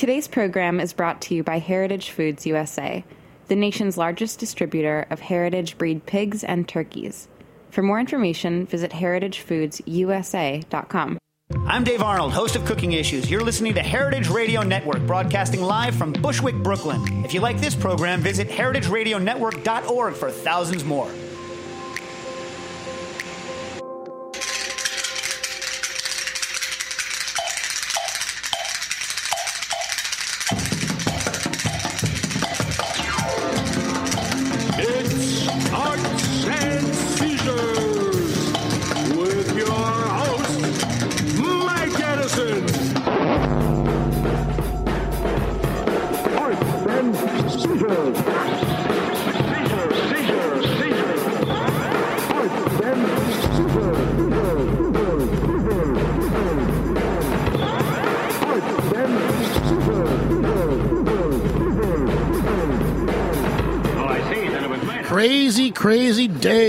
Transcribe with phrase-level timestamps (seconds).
[0.00, 3.04] Today's program is brought to you by Heritage Foods USA,
[3.48, 7.28] the nation's largest distributor of heritage breed pigs and turkeys.
[7.68, 11.18] For more information, visit heritagefoodsusa.com.
[11.66, 13.30] I'm Dave Arnold, host of Cooking Issues.
[13.30, 17.22] You're listening to Heritage Radio Network, broadcasting live from Bushwick, Brooklyn.
[17.22, 21.10] If you like this program, visit heritageradionetwork.org for thousands more.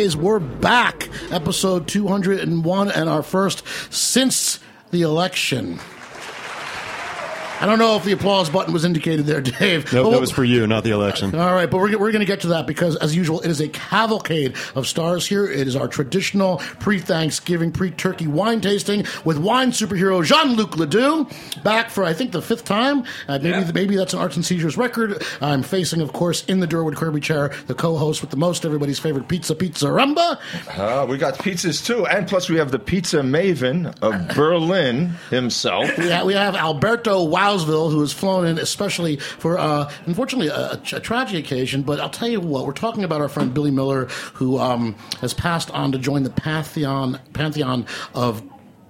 [0.02, 1.10] We're back.
[1.30, 3.62] Episode 201 and our first
[3.94, 5.80] since the election.
[7.62, 9.94] I don't know if the applause button was indicated there, Dave.
[9.94, 11.36] No, But that was for you, not the election.
[11.36, 13.62] All right, but we're, we're going to get to that because, as usual, it is
[13.62, 15.46] a cavalcade of stars here.
[15.46, 20.76] It is our traditional pre Thanksgiving, pre turkey wine tasting with wine superhero Jean Luc
[20.78, 21.32] Le Dû.
[21.64, 23.04] Back for, I think, the fifth time.
[23.28, 25.24] Uh, maybe, maybe that's an Arts and Seizures record.
[25.40, 28.66] I'm facing, of course, in the Durwood Kirby chair, the co host with the most
[28.66, 30.40] everybody's favorite pizza, Pizza Rumba.
[30.78, 35.96] Uh, we got pizzas too, and plus we have the pizza maven of Berlin himself.
[35.98, 40.74] We have, we have Alberto Wowsville, who has flown in especially for, uh, unfortunately, a,
[40.74, 41.82] a tragic occasion.
[41.84, 45.34] But I'll tell you what, we're talking about our friend Billy Miller, who um, has
[45.34, 48.44] passed on to join the pantheon pantheon of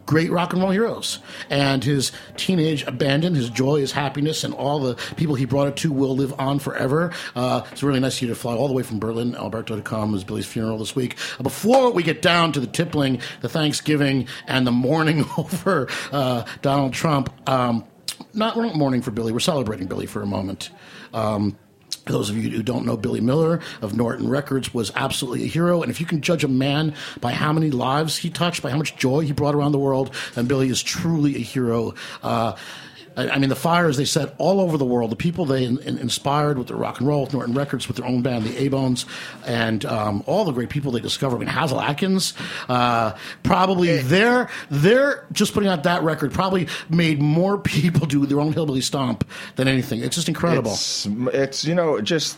[0.05, 1.19] great rock and roll heroes.
[1.49, 5.77] And his teenage abandon, his joy, his happiness, and all the people he brought it
[5.77, 7.13] to will live on forever.
[7.33, 9.81] Uh, it's really nice of you to fly all the way from Berlin, Alberto, to
[9.81, 10.09] come.
[10.09, 11.17] It was Billy's funeral this week.
[11.39, 16.43] Uh, Before we get down to the tippling, the Thanksgiving, and the mourning over uh,
[16.61, 17.85] Donald Trump, um,
[18.33, 19.31] not we're not mourning for Billy.
[19.31, 20.69] We're celebrating Billy for a moment.
[21.13, 21.57] Um,
[22.05, 25.81] those of you who don't know, Billy Miller of Norton Records was absolutely a hero.
[25.81, 28.77] And if you can judge a man by how many lives he touched, by how
[28.77, 31.93] much joy he brought around the world, then Billy is truly a hero.
[32.23, 32.55] Uh,
[33.17, 35.77] I I mean, the fires they set all over the world, the people they in,
[35.79, 38.57] in- inspired with their rock and roll, with Norton Records, with their own band, the
[38.63, 39.05] A-Bones,
[39.45, 41.37] and um, all the great people they discovered.
[41.37, 42.33] I mean, Hasil Adkins,
[42.69, 43.13] uh,
[43.43, 48.53] probably their, their, just putting out that record probably made more people do their own
[48.53, 50.01] hillbilly stomp than anything.
[50.01, 50.71] It's just incredible.
[50.71, 52.37] It's, it's you know just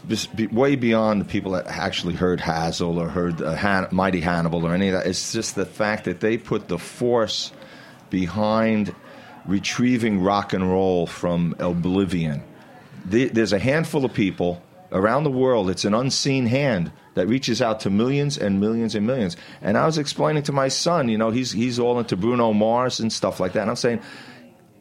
[0.51, 4.73] way beyond the people that actually heard Hasil or heard uh, Han- Mighty Hannibal or
[4.73, 5.07] any of that.
[5.07, 7.51] It's just the fact that they put the force
[8.09, 8.93] behind
[9.45, 12.43] retrieving rock and roll from oblivion.
[13.05, 14.61] There's a handful of people
[14.91, 15.69] around the world.
[15.69, 19.35] It's an unseen hand that reaches out to millions and millions and millions.
[19.61, 22.99] And I was explaining to my son, you know, he's he's all into Bruno Mars
[22.99, 23.61] and stuff like that.
[23.61, 24.01] And I'm saying,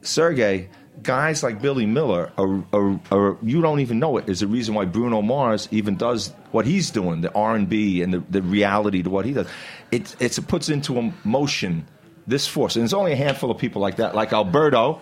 [0.03, 0.69] Sergey,
[1.03, 4.75] guys like Billy Miller, are, are, are, you don't even know it, is the reason
[4.75, 9.11] why Bruno Mars even does what he's doing, the R&B and the, the reality to
[9.11, 9.47] what he does.
[9.91, 11.87] It, it's, it puts into motion
[12.27, 12.77] this force.
[12.77, 15.00] And there's only a handful of people like that, like Alberto.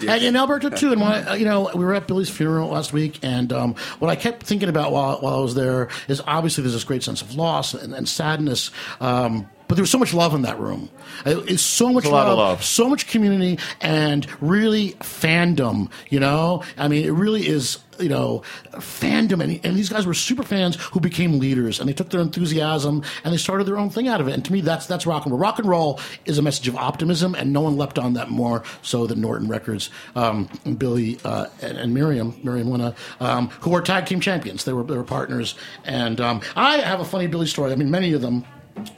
[0.00, 0.92] And, and Alberto too.
[0.92, 4.08] And when I, you know, we were at Billy's funeral last week, and um, what
[4.08, 7.22] I kept thinking about while while I was there is obviously there's this great sense
[7.22, 8.70] of loss and, and sadness.
[9.00, 10.90] Um, but there was so much love in that room.
[11.24, 12.64] It's so much a lot of love.
[12.64, 15.92] so much community, and really fandom.
[16.08, 17.78] You know, I mean, it really is.
[18.00, 18.42] You know,
[18.72, 22.22] fandom, and, and these guys were super fans who became leaders, and they took their
[22.22, 24.32] enthusiasm and they started their own thing out of it.
[24.32, 25.40] And to me, that's that's rock and roll.
[25.40, 28.64] Rock and roll is a message of optimism, and no one leapt on that more
[28.80, 29.90] so than Norton Records.
[30.16, 34.64] Um, and Billy uh, and, and Miriam, Miriam Linna, um, who were tag team champions.
[34.64, 35.54] They were they were partners,
[35.84, 37.70] and um, I have a funny Billy story.
[37.70, 38.44] I mean, many of them.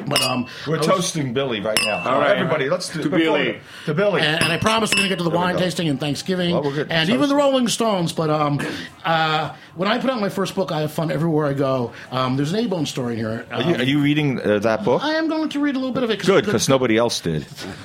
[0.06, 1.98] But um, We're was- toasting Billy right now.
[2.08, 2.36] All right.
[2.36, 3.58] Everybody, let's do To Billy.
[3.86, 4.20] To Billy.
[4.20, 6.52] and, and I promise we're going to get to the There wine tasting and Thanksgiving,
[6.54, 6.90] Well, we're good.
[6.90, 8.12] and So- even the Rolling Stones.
[8.12, 8.60] But um,
[9.04, 11.92] uh, when I put out my first book, I have fun everywhere I go.
[12.10, 13.46] Um, there's an A-Bone story in here.
[13.50, 15.02] are, you, Um, are you reading uh, that book?
[15.02, 16.24] I am going to read a little bit of it.
[16.24, 17.46] Good, because nobody else did.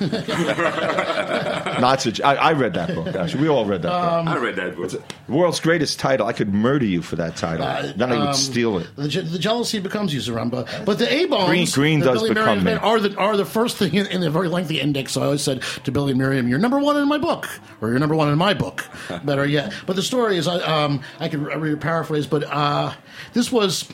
[1.80, 2.20] Not such.
[2.20, 3.14] I, I read that book.
[3.14, 4.28] Actually, we all read that book.
[4.34, 5.02] I read that book.
[5.28, 6.26] World's greatest title.
[6.26, 7.66] I could murder you for that title.
[7.96, 8.88] then I would um, steal it.
[8.96, 10.84] The, the jealousy becomes you, Zaremba.
[10.84, 13.76] But the A bones, Green- green does Billy become Miriam are the are the first
[13.76, 15.12] thing in, in the very lengthy index.
[15.12, 17.48] So I always said to Billy and Miriam, "You're number one in my book,
[17.80, 18.84] or you're number one in my book."
[19.24, 19.72] Better yet.
[19.86, 22.92] But the story is, I um I could re- paraphrase, but uh,
[23.32, 23.88] this was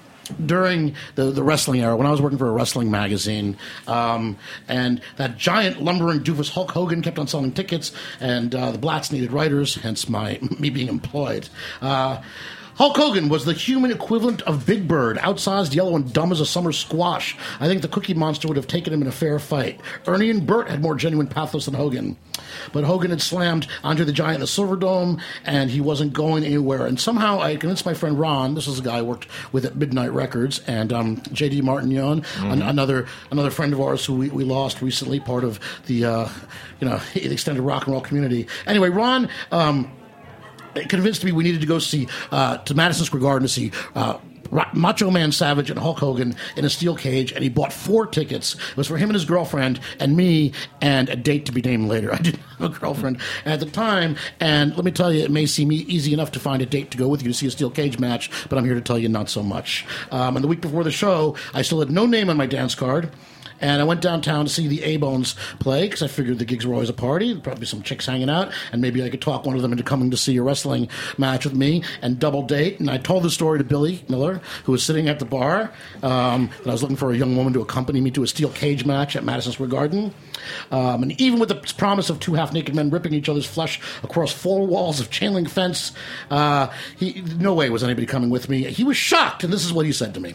[0.44, 4.38] during the, the wrestling era, when I was working for a wrestling magazine, um,
[4.68, 9.12] and that giant lumbering doofus Hulk Hogan kept on selling tickets, and uh, the Blats
[9.12, 11.48] needed writers, hence my me being employed.
[11.82, 12.22] Uh,
[12.76, 16.46] Hulk Hogan was the human equivalent of Big Bird, outsized, yellow, and dumb as a
[16.46, 17.36] summer squash.
[17.60, 19.80] I think the Cookie Monster would have taken him in a fair fight.
[20.06, 22.16] Ernie and Bert had more genuine pathos than Hogan.
[22.72, 26.42] But Hogan had slammed Andre the Giant in the Silver Dome, and he wasn't going
[26.44, 26.86] anywhere.
[26.86, 29.76] And somehow I convinced my friend Ron, this is a guy I worked with at
[29.76, 31.62] Midnight Records, and um, J.D.
[31.62, 36.04] Martignon, an- another another friend of ours who we, we lost recently, part of the
[36.04, 36.28] uh,
[36.80, 38.48] you know the extended rock and roll community.
[38.66, 39.28] Anyway, Ron.
[39.52, 39.92] Um,
[40.88, 44.18] convinced me we needed to go see uh, to Madison Square Garden to see uh,
[44.72, 48.54] Macho Man Savage and Hulk Hogan in a steel cage, and he bought four tickets.
[48.54, 51.88] It was for him and his girlfriend and me, and a date to be named
[51.88, 52.12] later.
[52.14, 55.46] I didn't have a girlfriend at the time, and let me tell you, it may
[55.46, 57.70] seem easy enough to find a date to go with you to see a steel
[57.70, 59.84] cage match, but I'm here to tell you not so much.
[60.10, 62.74] Um, and the week before the show, I still had no name on my dance
[62.74, 63.10] card.
[63.64, 66.66] And I went downtown to see the A Bones play because I figured the gigs
[66.66, 67.32] were always a party.
[67.32, 69.72] There'd probably be some chicks hanging out, and maybe I could talk one of them
[69.72, 72.78] into coming to see a wrestling match with me and double date.
[72.78, 75.72] And I told the story to Billy Miller, who was sitting at the bar.
[76.02, 78.50] Um, and I was looking for a young woman to accompany me to a steel
[78.50, 80.12] cage match at Madison Square Garden.
[80.70, 83.80] Um, and even with the promise of two half naked men ripping each other's flesh
[84.02, 85.92] across four walls of chain link fence,
[86.30, 86.68] uh,
[86.98, 88.64] he, no way was anybody coming with me.
[88.64, 90.34] He was shocked, and this is what he said to me.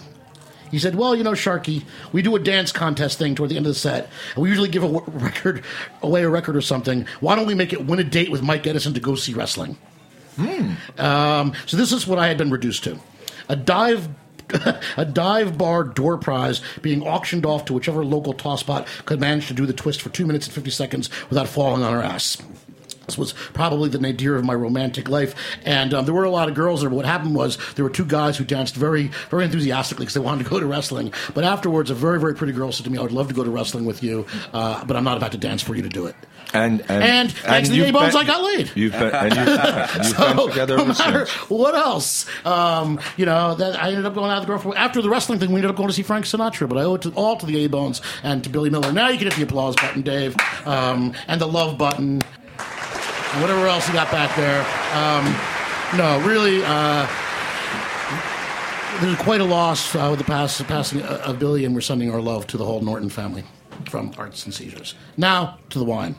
[0.72, 3.66] He said, "Well, you know, Sharky, we do a dance contest thing toward the end
[3.66, 5.64] of the set, and we usually give a w- record
[6.02, 7.06] away a record or something.
[7.20, 9.78] Why don't we make it win a date with Mike Edison to go see wrestling?"
[10.98, 13.00] Um, so this is what I had been reduced to:
[13.48, 14.10] a dive.
[14.98, 19.54] a dive bar door prize being auctioned off to whichever local tosspot could manage to
[19.54, 22.36] do the twist for two minutes and 50 seconds without falling on her ass.
[23.18, 25.36] Was probably the nadir of my romantic life,
[25.66, 26.90] and um, there were a lot of girls there.
[26.90, 30.20] But what happened was there were two guys who danced very, very enthusiastically because they
[30.22, 31.14] wanted to go to wrestling.
[31.34, 33.44] But afterwards, a very, very pretty girl said to me, "I would love to go
[33.44, 36.06] to wrestling with you, uh, but I'm not about to dance for you to do
[36.06, 36.16] it."
[36.52, 38.72] And and, And thanks to the A-Bones, I got laid.
[38.76, 39.48] You've been, and you've,
[39.98, 41.50] you've So, been together no matter since.
[41.50, 45.00] what else, um, you know, that I ended up going out with the girlfriend after
[45.04, 45.50] the wrestling thing.
[45.50, 47.46] We ended up going to see Frank Sinatra, but I owe it to, all to
[47.46, 48.92] the A Bones and to Billy Miller.
[48.92, 50.36] Now you can hit the applause button, Dave,
[50.66, 52.24] um, and the love button,
[53.42, 54.62] whatever else you got back there.
[54.94, 55.26] Um,
[55.98, 56.62] no, really.
[56.64, 57.08] Uh,
[59.02, 62.22] there's quite a loss uh, with the pass, passing of Billy, and we're sending our
[62.22, 63.44] love to the whole Norton family
[63.90, 64.96] from Arts and Seizures.
[65.16, 66.16] Now to the wine.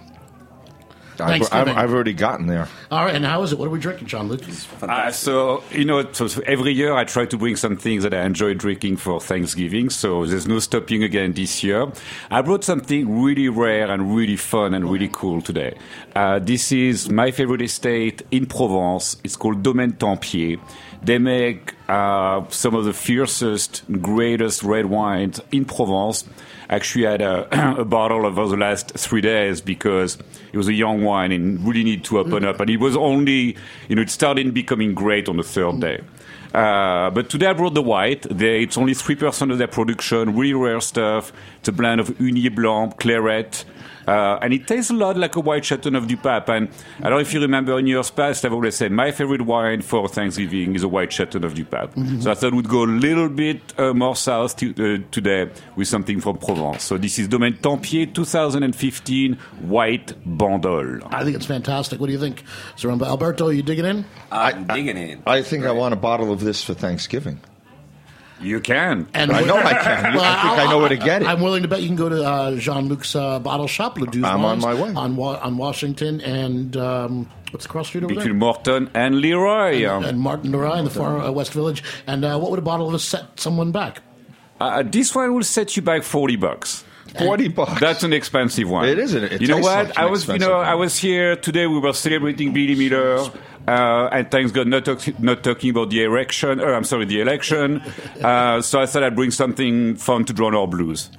[1.21, 2.69] I've, I've, I've already gotten there.
[2.91, 3.59] All right, and how is it?
[3.59, 4.41] What are we drinking, Jean Luc?
[4.83, 8.15] Uh, so you know, so so every year I try to bring some things that
[8.15, 9.91] I enjoy drinking for Thanksgiving.
[9.91, 11.91] So there's no stopping again this year.
[12.31, 15.77] I brought something really rare and really fun and really cool today.
[16.15, 19.17] Uh, this is my favorite estate in Provence.
[19.25, 20.59] It's called Domaine Tempier.
[21.03, 26.25] They make uh, some of the fiercest, greatest red wines in Provence.
[26.71, 30.17] Actually, had a, a bottle over the last three days because
[30.53, 32.47] it was a young wine and really need to open mm-hmm.
[32.47, 32.61] up.
[32.61, 33.57] And it was only,
[33.89, 36.01] you know, it started becoming great on the third day.
[36.55, 38.23] Uh, but today I brought the white.
[38.23, 41.33] They, it's only 3% of their production, really rare stuff.
[41.61, 43.65] It's a blend of Ugni Blanc, Clairette,
[44.09, 46.49] uh, and it tastes a lot like a white Chateauneuf du Pape.
[46.49, 46.69] And
[46.99, 49.83] I don't know if you remember in years past, I've always said my favorite wine
[49.83, 51.91] for Thanksgiving is a white Chateauneuf du Pape.
[52.21, 55.87] So I thought we'd go a little bit uh, more south to, uh, today with
[55.87, 56.83] something from Provence.
[56.83, 59.35] So this is Domaine Tempier 2015
[59.69, 61.07] White Bandol.
[61.13, 62.01] I think it's fantastic.
[62.01, 62.43] What do you think,
[62.77, 63.07] Zaremba?
[63.07, 64.05] Alberto, Are you digging in?
[64.33, 65.23] I'm digging in.
[65.27, 67.41] I think I want a bottle of this for Thanksgiving.
[68.41, 69.07] You can.
[69.13, 70.15] And I know I can.
[70.15, 71.29] You- I think I know where to get it.
[71.29, 74.07] I'm willing to bet you can go to uh, Jean Luc's uh, bottle shop, Le
[74.07, 74.95] Dû's I'm on my way.
[74.95, 78.35] on Wa- on Washington and um, what's the cross street over Between there?
[78.35, 79.85] Morton and Leroy.
[79.87, 81.83] Um, And Martin Leroy in the far uh, West Village.
[82.07, 84.01] And uh, what would a bottle of this set someone back?
[84.59, 86.85] Uh, this one will set you back 40 bucks.
[87.19, 87.81] Forty bucks.
[87.81, 88.89] That's an expensive one.
[88.89, 89.89] It is, it- it you know what?
[89.89, 90.65] like I was, you know, one.
[90.67, 91.67] I was here today.
[91.67, 93.31] We were celebrating Billy Miller, uh,
[93.69, 96.61] and thanks God, not, talk, not talking about the election.
[96.61, 97.83] Uh, I'm sorry, the election.
[98.21, 101.11] Uh, so I thought I'd bring something fun to drown our blues.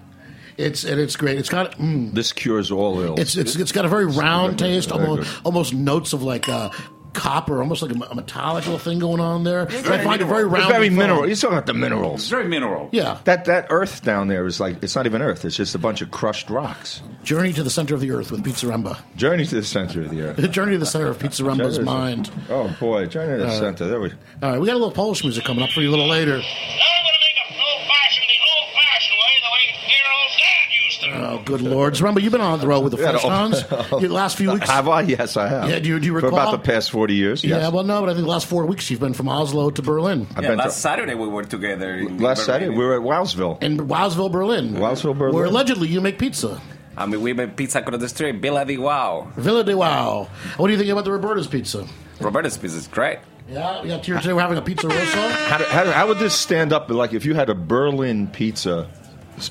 [0.58, 1.40] It's and it's great.
[1.40, 3.20] It's got mm, This cures all ill.
[3.20, 6.70] it's it's it's got a very round taste, almost almost notes of like uh,
[7.14, 9.66] copper, almost like a, a metallic little thing going on there.
[9.66, 10.72] But I find it very It's round.
[10.72, 11.28] very and mineral.
[11.28, 12.22] You're talking about the minerals.
[12.24, 12.48] It's minerals.
[12.48, 12.90] very mineral.
[12.92, 13.18] Yeah.
[13.26, 15.44] That that earth down there is like it's not even earth.
[15.46, 17.02] It's just a bunch of crushed rocks.
[17.24, 18.98] Journey to the center of the earth with Pizza Remba.
[19.16, 20.38] Journey to the center of the earth.
[20.38, 22.32] The journey to the center of Pizza Remba's mind.
[22.50, 23.88] Oh boy, journey to the uh, center.
[23.88, 24.12] There we.
[24.42, 26.38] All right, we got a little Polish music coming up for you a little later.
[26.38, 30.08] Now I'm going to make a old fashioned the old fashioned way, the way dear
[30.16, 31.08] old dad used to.
[31.42, 32.00] Oh, good lord.
[32.00, 34.00] Remember, you've been on the road with the Yeah, French no.
[34.00, 34.70] Your last few weeks.
[34.70, 35.02] Have I?
[35.02, 35.70] Yes, I have.
[35.70, 37.62] Yeah, do you- do you For about the past 40 years, yes.
[37.62, 39.82] Yeah, well, no, but I think the last four weeks you've been from Oslo to
[39.82, 40.28] Berlin.
[40.36, 41.96] I've Yeah, been last to, Saturday we were together.
[41.96, 42.62] In last Berlin.
[42.62, 43.62] Saturday, we were at Wowsville.
[43.64, 44.74] In Wowsville, Berlin.
[44.76, 45.36] Wowsville, Berlin.
[45.36, 46.62] Where allegedly you make pizza.
[46.98, 48.36] I mean, we made pizza across the street.
[48.42, 49.28] Villa di Wow.
[49.38, 50.28] Villa de Wow.
[50.58, 51.86] What do you think about the Roberta's pizza?
[52.20, 53.20] Roberta's pizza is great.
[53.50, 53.98] Yeah, we yeah.
[53.98, 55.30] Here today we're having a pizza rosso.
[55.30, 56.90] How, do- how, do- how would this stand up?
[56.90, 58.88] Like if you had a Berlin pizza,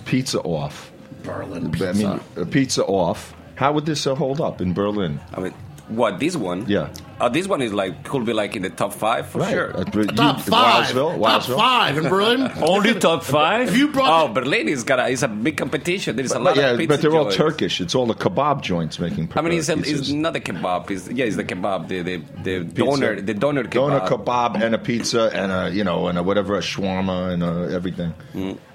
[0.04, 0.89] pizza off.
[1.22, 1.94] Berlin I pizza.
[1.94, 3.34] mean, a pizza off.
[3.56, 5.20] How would this uh, hold up in Berlin?
[5.34, 5.54] I mean,
[5.88, 6.66] what this one?
[6.68, 6.88] Yeah.
[7.20, 9.76] Uh, this one is like could be like in the top five for sure.
[9.76, 10.86] Uh, but Top you- five.
[10.86, 11.56] Wowsville, Top Wowsville.
[11.56, 12.50] five in Berlin.
[12.62, 13.68] Only top five.
[13.68, 16.16] If you brought Oh, Berlin is got a, is a big competition.
[16.16, 17.36] There is a But, lot yeah, of pizza but they're all joints.
[17.36, 17.80] Turkish.
[17.82, 19.30] It's all the kebab joints making.
[19.36, 20.14] I mean, it's, uh, a, it's pizzas.
[20.14, 20.90] not a kebab.
[20.90, 21.88] It's, yeah, it's the kebab.
[21.88, 23.72] The the, the doner the doner kebab.
[23.72, 27.42] Doner kebab and a pizza and a you know and a whatever a shawarma and
[27.42, 28.14] a everything.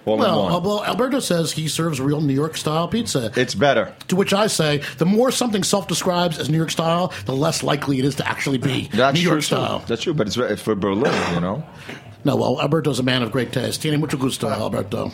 [0.05, 0.51] All in Well, one.
[0.53, 3.31] uh, well, Alberto says he serves real New York style pizza.
[3.35, 3.93] it's better.
[4.07, 7.99] to which I say, the more something self-describes as New York style, the less likely
[7.99, 9.31] it is to actually be That's New true.
[9.31, 9.45] York too.
[9.47, 9.83] style.
[9.87, 11.63] That's true, but it's it's for Berlin, you know.
[12.23, 13.83] No, well, Alberto's a man of great taste.
[13.83, 15.11] Tiene mucho gusto, Alberto.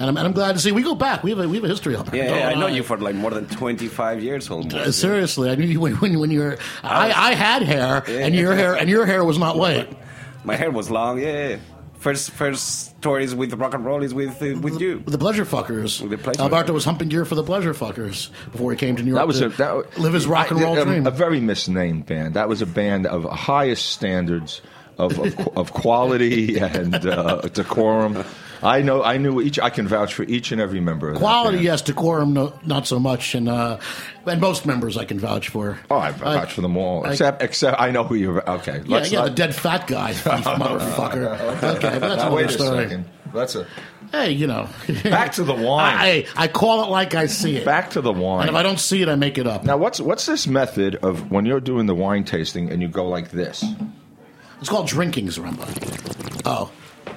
[0.00, 1.22] And I'm, and I'm glad to see we go back.
[1.22, 2.16] We have a, we have a history, Alberto.
[2.16, 4.74] Yeah, yeah, I and know you for like more than twenty five years almost.
[4.74, 6.58] Uh, seriously, I knew you when when, when you're.
[6.82, 9.96] I, I had hair, and your hair and your hair was not white.
[10.42, 11.20] My hair was long.
[11.20, 11.56] Yeah, yeah.
[12.00, 15.00] First first stories with rock and roll is with uh, with you.
[15.06, 16.00] The pleasure fuckers.
[16.08, 16.74] The Pleasure Alberto Fuckers.
[16.74, 19.20] was humping gear for the pleasure fuckers before he came to New York.
[19.20, 21.06] That was to a that, live his rock and I- roll a, dream.
[21.06, 22.34] A very misnamed band.
[22.34, 24.62] That was a band of highest standards
[24.96, 28.24] of of, of quality and uh, decorum.
[28.62, 29.02] I know.
[29.02, 29.58] I knew each.
[29.58, 31.08] I can vouch for each and every member.
[31.08, 31.64] Of that Quality, band.
[31.64, 31.82] yes.
[31.82, 33.34] Decorum, no, not so much.
[33.34, 33.78] And uh,
[34.26, 35.78] and most members I can vouch for.
[35.90, 37.06] Oh, I vouch for them all.
[37.06, 38.48] I- except, except I know who you're.
[38.50, 41.38] Okay, Yeah, let's yeah, not- the dead fat guy, thief motherfucker.
[41.76, 42.84] Okay, but that's Now, another wait a story.
[42.84, 43.04] second.
[43.32, 43.66] That's a
[44.12, 44.68] Hey, you know.
[45.04, 45.94] Back to the wine.
[45.96, 47.64] I, I call it like I see it.
[47.64, 48.40] back to the wine.
[48.40, 49.62] and if I don't see it, I make it up.
[49.64, 53.06] now, what's what's this method of when you're doing the wine tasting and you go
[53.08, 53.64] like this?
[54.60, 56.42] It's called drinking, Zaremba.
[56.44, 56.70] Oh.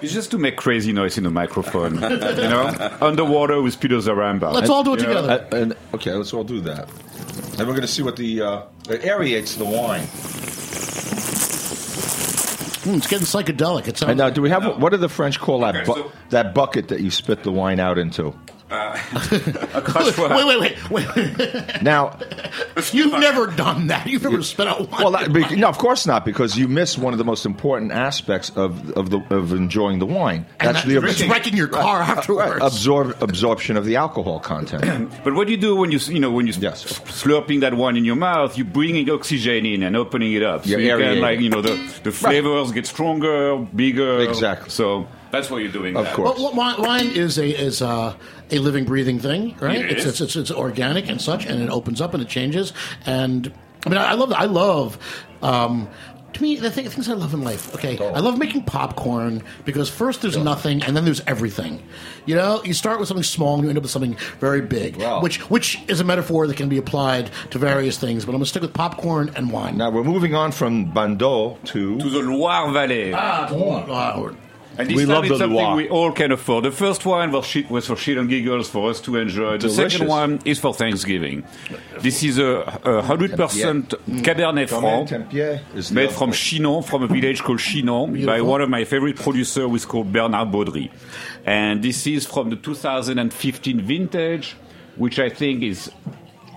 [0.03, 1.95] It's just to make crazy noise in the microphone.
[1.95, 4.51] you know, underwater with Peter Zaremba.
[4.51, 5.47] Let's all do it you know, together.
[5.49, 6.89] Uh, and okay, let's all do that.
[7.57, 10.03] And we're going to see what the uh, it aerates the wine.
[12.83, 13.87] Mm, it's getting psychedelic.
[13.87, 15.93] It sounds And now, do we have what do the French call that Okay, bu-
[15.93, 18.35] so- that bucket that you spit the wine out into?
[18.73, 18.93] Uh,
[19.75, 20.29] a crachoir.
[20.35, 21.81] Wait, wait, wait, wait.
[21.83, 22.17] Now,
[22.91, 24.07] You've never done that.
[24.07, 25.01] You've never spit out wine.
[25.03, 27.91] well, that, be- no, of course not, because you miss one of the most important
[27.91, 30.45] aspects of of the of enjoying the wine.
[30.59, 32.53] and That's that, the it's wrecking your car afterwards.
[32.53, 35.11] Right, absorb absorption of the alcohol content.
[35.23, 36.83] But what do you do when you you know when you Yes.
[37.23, 38.57] slurping that wine in your mouth?
[38.57, 41.61] You're bringing oxygen in and opening it up, so Yeah, you can like you know
[41.61, 44.19] the the flavors get stronger, bigger.
[44.21, 44.69] Exactly.
[44.69, 45.95] So that's what you're doing.
[45.97, 46.13] Of that.
[46.15, 46.37] course.
[46.39, 48.15] Well, wine, wine is a is a,
[48.53, 49.79] a living, breathing thing, right?
[49.83, 52.73] It It's, it's it's it's organic and such, and it opens up and it changes.
[53.05, 53.51] And
[53.85, 54.97] I mean, I, I love I love.
[55.41, 55.87] Um,
[56.33, 57.75] to me, the thing, things I love in life.
[57.75, 61.83] Okay, I love making popcorn because first there's nothing, and then there's everything.
[62.25, 64.95] You know, you start with something small, and you end up with something very big,
[64.97, 65.21] Wow.
[65.21, 68.25] which which is a metaphor that can be applied to various things.
[68.25, 69.77] But I'm gonna stick with popcorn and wine.
[69.77, 73.13] now we're moving on from Bandol to to the Loire Valley.
[73.13, 74.31] Ah, wow.
[74.77, 75.75] And this We time love it's the something Loire.
[75.75, 76.65] we all can afford.
[76.65, 79.53] The first one was, shit, was for shit and giggles for us to enjoy.
[79.53, 79.93] The Delicious.
[79.93, 81.43] second one is for Thanksgiving.
[81.99, 82.45] This is a,
[82.83, 83.35] a 100%
[84.23, 85.09] Cabernet Franc.
[85.09, 86.31] Tempier Made from.
[86.31, 90.11] Chinon, from a village called Chinon, by one of my favorite producers, who is called
[90.11, 90.91] Bernard Baudry.
[91.45, 94.55] And this is from the 2015 vintage,
[94.95, 95.89] which I think is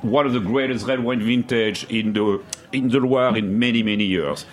[0.03, 2.43] one of the greatest red wine vintage in the
[2.73, 4.47] in the Loire in many many years.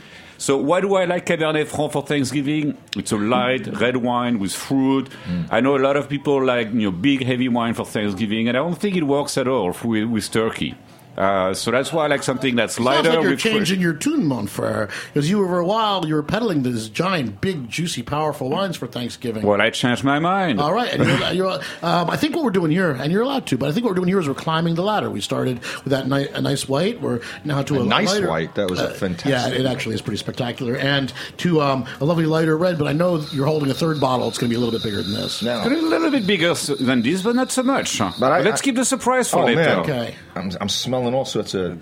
[0.44, 2.78] So why do I like Cabernet Franc for Thanksgiving?
[2.98, 5.10] It's a light red wine with fruit.
[5.24, 5.48] Mm.
[5.50, 8.58] I know a lot of people like you know big heavy wine for Thanksgiving, and
[8.58, 10.76] I don't think it works at all with, with turkey.
[11.18, 13.10] Uh, so that's why I like something that's Sounds lighter.
[13.10, 16.16] like you're with changing your tune, mon frere, because you were for a while you
[16.16, 19.44] were peddling these giant, big, juicy, powerful wines for Thanksgiving.
[19.46, 20.60] Well, I changed my mind.
[20.60, 23.46] All right, and you're, you're, um, I think what we're doing here, and you're allowed
[23.48, 25.10] to, but I think what we're doing here is we're climbing the ladder.
[25.10, 28.28] We started with that ni- a nice white, we're now to a, A nice lighter-
[28.30, 31.86] white, that was a uh, fantastic- Yeah, it actually is pretty spectacular, and to um,
[32.02, 32.80] a lovely lighter red.
[32.80, 34.84] But I know you're holding a third bottle; it's going to be a little bit
[34.84, 35.44] bigger than this.
[35.44, 38.00] Now, A little bit bigger than this, but not so much.
[38.00, 39.62] But I- let's I- keep the surprise for oh later.
[39.62, 40.16] man, Okay.
[40.36, 41.82] I'm, I'm smelling all sorts of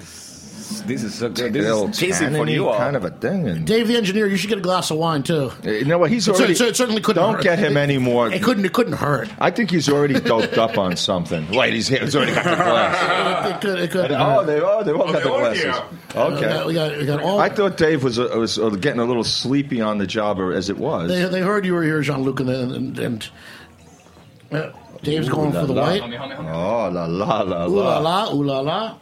[0.88, 1.48] This is so good.
[1.48, 2.78] a This is tasting for tanniny you all.
[2.78, 3.46] kind of a thing.
[3.48, 5.52] And Dave, the engineer, you should get a glass of wine too.
[5.66, 6.10] you know what?
[6.10, 6.54] He's It cer- already.
[6.54, 7.22] it certainly couldn't.
[7.22, 7.44] Don't hurt.
[7.44, 7.96] get him It- any.
[7.96, 8.64] It couldn't.
[8.64, 9.30] It couldn't hurt.
[9.40, 11.52] I think he's already doped up on something.
[11.52, 13.52] Wait, he's, he's already got the glass.
[13.52, 13.80] It could.
[13.80, 14.12] It could.
[14.14, 15.64] Oh, they oh they all got the glasses.
[15.64, 15.84] here.
[16.16, 16.66] Okay.
[16.66, 16.98] we got.
[16.98, 17.40] We got all.
[17.40, 20.54] I thought Dave was uh, was uh, getting a little sleepy on the job, or
[20.54, 21.10] as it was.
[21.10, 23.30] They, they heard you were here, Jean Luc, and and, and
[24.54, 24.72] uh,
[25.04, 25.82] Dave's Ooh going la for the la.
[25.84, 26.02] white.
[26.02, 28.00] Oh la la la Ooh la la.
[28.00, 28.96] la, ooh la la.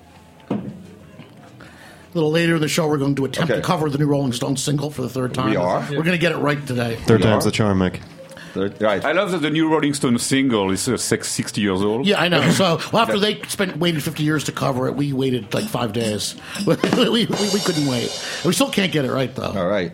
[2.12, 3.62] A little later in the show, we're going to attempt Okay.
[3.62, 5.52] to cover the new Rolling Stones single for the third time.
[5.52, 5.82] We are?
[5.92, 6.96] We're going to get it right today.
[7.06, 7.50] Third We time's are?
[7.50, 8.02] the charm, Mike.
[8.54, 9.06] Third- Right.
[9.06, 12.08] I love that the new Rolling Stone single is uh, six, 60 years old.
[12.08, 12.50] Yeah, I know.
[12.50, 15.94] So well, after they spent waited 50 years to cover it, we waited like five
[15.94, 16.36] days.
[16.66, 18.10] we, we, we, we couldn't wait.
[18.44, 19.52] We still can't get it right, though.
[19.56, 19.92] All right.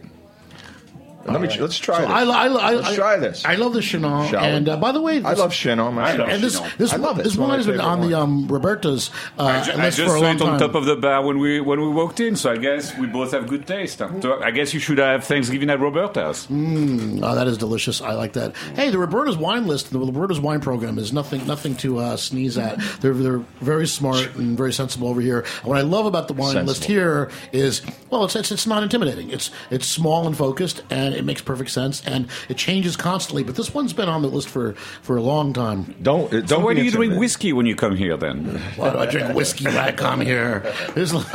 [1.26, 1.48] Let me.
[1.60, 2.12] Let's try So this.
[2.12, 3.44] I, I, I, Let's try this.
[3.46, 4.30] I love the Chinon.
[4.30, 4.44] Shall?
[4.44, 5.98] And uh, by the way, I love Chinon.
[5.98, 6.72] I love And this, Chinon.
[6.78, 7.24] this, I love it.
[7.24, 9.76] this It's one one has been favorite on the um, Roberta's uh, I, ju- I
[9.90, 11.90] just for a saw long it on top of the bar when we when we
[11.90, 13.98] walked in, so I guess we both have good taste.
[14.22, 16.48] So I guess you should have Thanksgiving at Roberta's.
[16.52, 18.02] Oh, that is delicious.
[18.02, 18.56] I like that.
[18.76, 22.58] Hey, the Roberta's wine list, the Roberta's wine program is nothing nothing to uh, sneeze
[22.58, 22.80] at.
[23.02, 25.40] They're they're very smart and very sensible over here.
[25.62, 26.68] And what I love about the wine Sensible.
[26.68, 29.32] list here is well, it's, it's it's not intimidating.
[29.32, 33.44] It's it's small and focused, and it makes perfect sense, and it changes constantly.
[33.44, 35.96] But this one's been on the list for for a long time.
[36.02, 36.26] Don't.
[36.34, 36.48] uh, Don't.
[36.50, 37.20] So why do you drink intimidated.
[37.20, 38.46] whiskey when you come here then?
[38.76, 40.60] Why do I drink whiskey when I come here?
[40.94, 41.12] This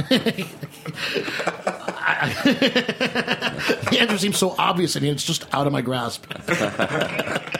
[3.80, 6.26] the answer seems so obvious, and it's just out of my grasp.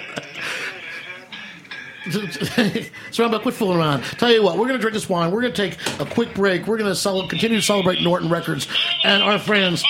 [2.11, 4.03] so I'm about quit fooling around.
[4.03, 5.31] Tell you what, we're going to drink this wine.
[5.31, 6.67] We're going to take a quick break.
[6.67, 8.67] We're going to cel- continue to celebrate Norton Records
[9.05, 9.85] and our friends.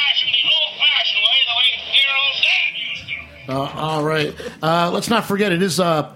[3.50, 4.35] All right.
[4.62, 6.14] Uh, let's not forget it is uh,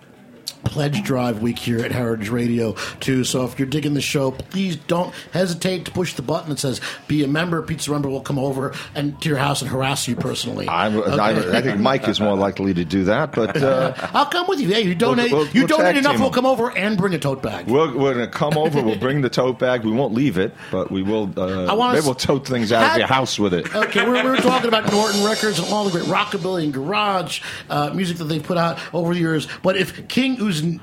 [0.64, 3.25] pledge drive week here at Heritage Radio too.
[3.25, 6.80] So if you're digging the show, please don't hesitate to push the button that says
[7.09, 10.16] "Be a member." Pizza Member will come over and to your house and harass you
[10.16, 10.68] personally.
[10.68, 11.18] I'm, Okay.
[11.18, 14.61] I, I think Mike is more likely to do that, but uh, I'll come with
[14.61, 14.68] you.
[14.68, 15.30] Hey, you donate.
[15.33, 17.66] we'll- you we'll donate enough, we'll come over and bring a tote bag.
[17.66, 18.83] we're, we're going to come over.
[18.83, 19.85] We'll bring the tote bag.
[19.85, 21.30] We won't leave it, but we will.
[21.37, 23.75] Uh, I wanna maybe s- we'll tote things out Have- of your house with it.
[23.75, 27.90] Okay, we're, we're talking about Norton Records and all the great rockabilly and garage uh,
[27.94, 29.47] music that they've put out over the years.
[29.62, 30.80] But if King Uzn- N-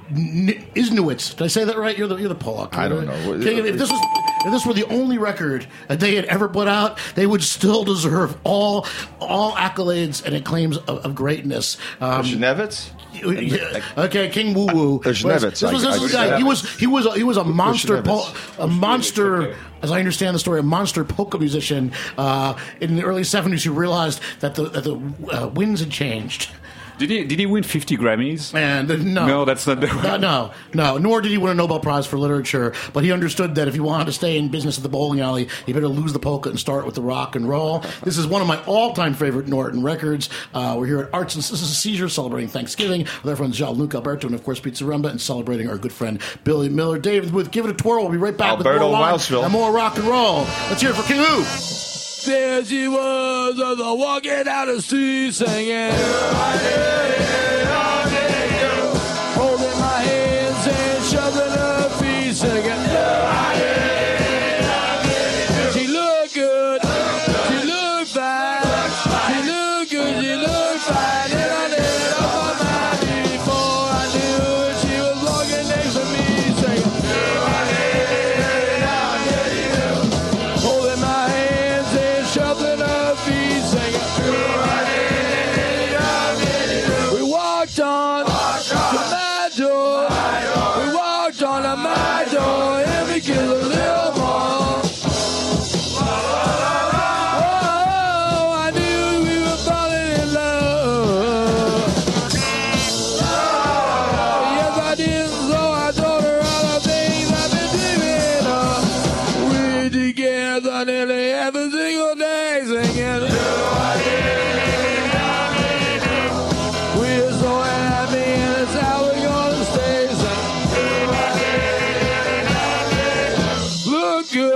[0.76, 1.98] Isnowitz, did I say that right?
[1.98, 2.78] You're the you're the Pollock.
[2.78, 3.34] I don't know.
[3.34, 4.00] If this was
[4.46, 7.84] if this were the only record that they had ever put out, they would still
[7.84, 8.86] deserve all
[9.20, 11.78] all accolades and acclaims of, of greatness.
[12.00, 12.22] Um,
[13.14, 13.84] yeah.
[13.98, 15.00] Okay, King Woo Woo.
[15.00, 15.10] Uh,
[15.72, 16.38] This was, this was guy.
[16.38, 19.56] He was he was a, he was a monster po- a monster.
[19.84, 23.74] As I understand the story, a monster polka musician uh, in the early '70s who
[23.74, 24.96] realized that the that the
[25.34, 26.50] uh, winds had changed.
[27.02, 28.54] Did he did he win 50 Grammys?
[28.54, 30.98] And uh, no, No, that's not the no, no, no.
[31.00, 32.76] Nor did he win a Nobel Prize for literature.
[32.94, 35.50] But he understood that if he wanted to stay in business at the bowling alley,
[35.66, 37.80] he better lose the polka and start with the rock and roll.
[38.04, 40.30] This is one of my all-time favorite Norton records.
[40.54, 43.58] Uh, we're here at Arts and this is a Seizure celebrating Thanksgiving with our friends
[43.58, 47.00] Jean Luc Alberto and of course Pizza Rumba, and celebrating our good friend Billy Miller.
[47.00, 48.04] David with Give It a Twirl.
[48.04, 50.42] We'll be right back Alberto with more and more rock and roll.
[50.70, 51.91] Let's hear it for King Lou.
[52.26, 55.92] There she was, uh, as I walking out of sea singing.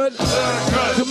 [0.09, 1.04] Good.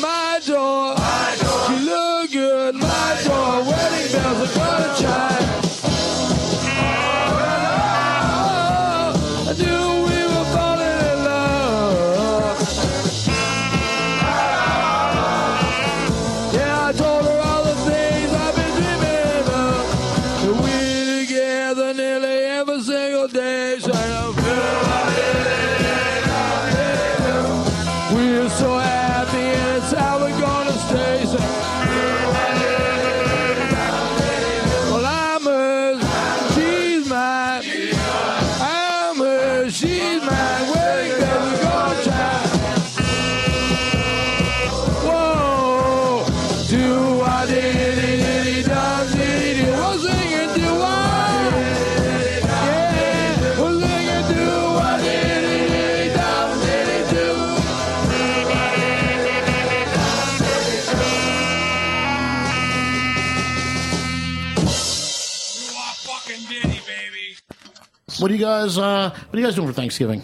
[68.19, 68.79] What do you guys?
[68.79, 70.23] Uh, what are you guys doing for Thanksgiving?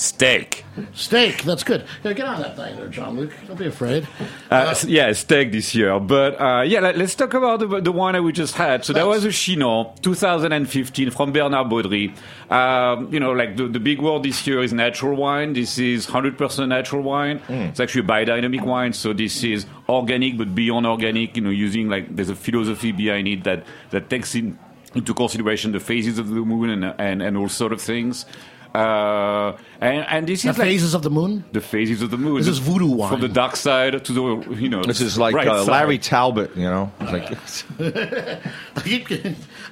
[0.00, 0.64] Steak.
[0.94, 1.42] Steak.
[1.42, 1.84] That's good.
[2.02, 3.32] Yeah, get on that thing there, Jean Luc.
[3.46, 4.08] Don't be afraid.
[4.50, 6.00] Uh, yeah, steak this year.
[6.00, 8.84] But uh, yeah, let, us talk about the, the wine that we just had.
[8.84, 12.14] So that was a Chinon 2015 from Bernard Baudry.
[12.48, 15.52] Um, you know, like the, the big word this year is natural wine.
[15.52, 17.42] This is 100% natural wine.
[17.48, 18.94] It's actually a biodynamic wine.
[18.94, 23.28] So this is organic, but beyond organic, you know, using like, there's a philosophy behind
[23.28, 24.58] it that, that takes in,
[24.94, 28.26] into consideration the phases of the moon and, and, and all sort of things.
[28.74, 31.44] Uh, and, and this The is like phases of the moon.
[31.52, 32.36] the phases of the moon.
[32.38, 33.10] This is voodoo wine.
[33.10, 35.64] From the dark side to the, you know, This is like bright uh.
[35.64, 36.92] Larry Talbot, you know.
[37.00, 37.36] Like,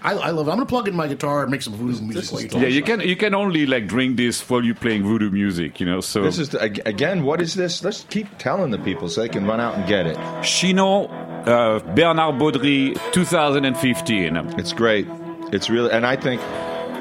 [0.02, 0.50] I, I love it.
[0.50, 2.32] I'm going to plug in my guitar and make some voodoo music.
[2.32, 2.62] while you talk.
[2.62, 5.86] Yeah, you can you can only like drink this while you're playing voodoo music, you
[5.86, 6.00] know.
[6.00, 7.22] So this is ag- again.
[7.24, 7.82] What is this?
[7.84, 10.16] Let's keep telling the people so they can run out and get it.
[10.42, 11.06] Chinon,
[11.46, 14.36] uh, Bernard Baudry 2015.
[14.58, 15.06] It's great.
[15.52, 16.40] It's really, and I think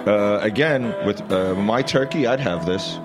[0.07, 2.97] uh, again with uh, my turkey, I'd have this.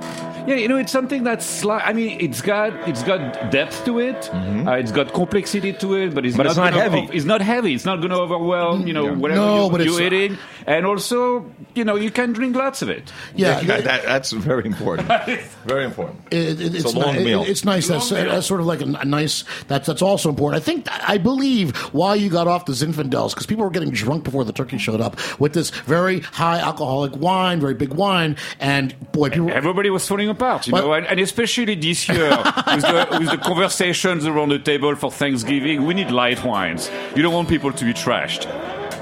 [0.47, 3.99] Yeah, you know, it's something that's like I mean, it's got it's got depth to
[4.01, 6.39] it, uh, it's got complexity to it, but it's Mm-hmm.
[6.39, 7.17] But not it's not gonna- heavy.
[7.17, 7.75] It's not heavy.
[7.75, 9.13] It's not going to overwhelm you know Yeah.
[9.13, 12.83] whatever No, you, but it's- you're eating, and also you know you can drink lots
[12.83, 13.13] of it.
[13.37, 15.09] Yeah, That- that- that's very important.
[15.67, 16.21] very important.
[16.31, 17.43] It, it, It's it's, a long ni- meal.
[17.43, 17.87] it- it's nice.
[17.89, 18.25] That's, meal.
[18.29, 19.45] that's sort of like a, a nice.
[19.69, 20.63] That's that's also important.
[20.63, 24.25] I think I believe why you got off the Zinfandels because people were getting drunk
[24.25, 28.95] before the turkey showed up with this very high alcoholic wine, very big wine, and
[29.13, 29.51] boy, people.
[29.51, 30.03] Everybody was
[30.33, 32.29] apart, you Well- know, and, and especially this year
[32.67, 36.91] with, the, with the conversations around the table for Thanksgiving, we need light wines.
[37.15, 38.47] You don't want people to be trashed.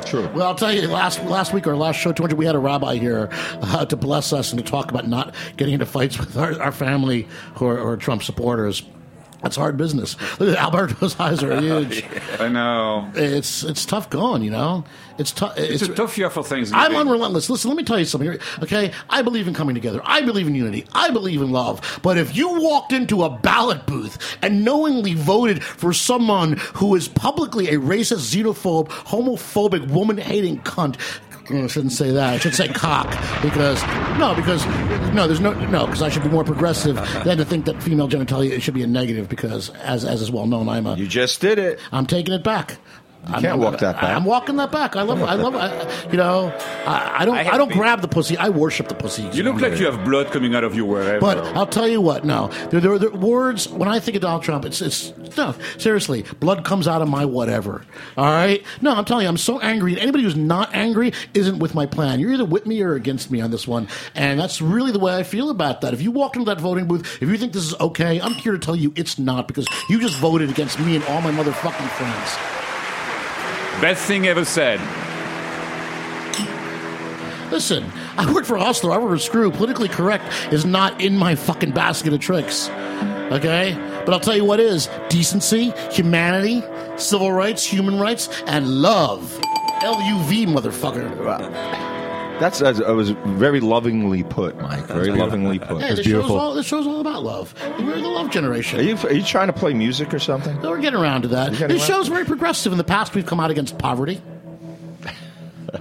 [0.07, 0.29] True.
[0.35, 2.97] Well, I'll tell you, last last week, our last show, 200, we had a rabbi
[2.97, 3.29] here
[3.63, 6.73] uh, to bless us and to talk about not getting into fights with our, our
[6.73, 8.83] family who are, who are Trump supporters.
[9.43, 10.17] That's hard business.
[10.39, 12.05] Look at Alberto's eyes are huge.
[12.39, 13.11] I know.
[13.15, 14.85] It's it's tough going, you know.
[15.19, 15.57] It's tough.
[15.59, 16.83] It's, It's, a tough year for Thanksgiving.
[16.83, 17.51] I'm unrelentless.
[17.51, 18.39] Listen, let me tell you something.
[18.63, 20.01] Okay, I believe in coming together.
[20.05, 20.87] I believe in unity.
[20.95, 22.01] I believe in love.
[22.03, 27.09] But if you walked into a ballot booth and knowingly voted for someone who is
[27.09, 30.97] publicly a racist, xenophobe, homophobic, woman-hating cunt.
[31.51, 32.35] I shouldn't say that.
[32.35, 33.11] I should say cock
[33.43, 33.83] because
[34.19, 34.65] no, because
[35.15, 38.09] no, there's no no because I should be more progressive than to think that female
[38.09, 41.41] genitalia should be a negative because as as is well known, I'm a You just
[41.41, 41.79] did it.
[41.93, 42.79] I'm taking it back.
[43.29, 44.05] You can't walk that back.
[44.17, 44.97] I'm walking that back.
[44.97, 45.23] I love.
[45.23, 45.55] I love.
[45.55, 46.49] I, you know,
[46.87, 47.37] I, I don't.
[47.37, 48.37] I I, don't been- grab the pussy.
[48.37, 49.23] I worship the pussy.
[49.33, 51.21] You look like you have blood coming out of you wherever.
[51.21, 52.25] But I'll tell you what.
[52.25, 53.69] No, there, there, there words.
[53.69, 55.55] When I think of Donald Trump, it's it's no.
[55.79, 57.85] Seriously, blood comes out of my whatever.
[58.17, 58.65] All right.
[58.81, 59.93] No, I'm telling you, I'm so angry.
[59.93, 62.21] And anybody who's not angry isn't with my plan.
[62.21, 63.87] You're either with me or against me on this one.
[64.15, 65.93] And that's really the way I feel about that.
[65.95, 68.53] If you walk into that voting booth, if you think this is okay, I'm here
[68.53, 71.89] to tell you it's not because you just voted against me and all my motherfucking
[71.91, 72.39] friends.
[73.81, 74.79] Best thing ever said.
[77.51, 78.93] Listen, I work for Hustler.
[78.93, 79.51] I work for Screw.
[79.51, 82.69] Politically correct is not in my fucking basket of tricks.
[83.33, 83.75] Okay?
[84.05, 86.63] But I'll tell you what is decency, humanity,
[86.97, 89.41] civil rights, human rights, and love.
[89.83, 92.00] L U V, motherfucker.
[92.41, 94.85] That's that was very lovingly put, Mike.
[94.87, 95.83] Very lovingly put.
[95.83, 97.55] Hey, this show's, all, this show's all about love.
[97.79, 98.81] We're the love generation.
[98.81, 100.61] Are you are you trying to play music or something?
[100.63, 101.53] No, we're getting around to that.
[101.53, 101.99] getting This around?
[101.99, 102.73] show's very progressive.
[102.73, 104.23] In the past, we've come out against poverty,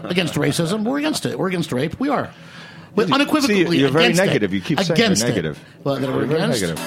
[0.03, 0.83] against racism.
[0.83, 1.39] We're against it.
[1.39, 1.99] We're against rape.
[1.99, 2.31] We are.
[2.95, 4.25] But unequivocally, See, you're very against it.
[4.25, 4.53] negative.
[4.53, 5.35] You keep saying against you're it.
[5.35, 5.63] negative.
[5.83, 6.61] Well, that we're against.
[6.61, 6.79] negative.